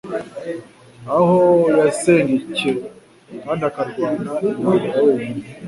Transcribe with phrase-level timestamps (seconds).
[1.17, 1.37] aho
[1.79, 2.71] yasengcye
[3.43, 5.43] kandi akarwana intambara wenyine.